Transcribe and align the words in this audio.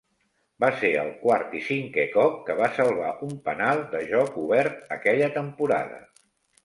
Va 0.63 0.69
ser 0.77 0.89
el 1.01 1.09
quart 1.25 1.51
i 1.59 1.59
cinquè 1.67 2.05
cop 2.15 2.39
que 2.49 2.55
va 2.61 2.71
salvar 2.79 3.11
un 3.29 3.35
penal 3.51 3.85
de 3.95 4.05
joc 4.15 4.41
obert 4.45 4.93
aquella 4.97 5.29
temporada. 5.41 6.01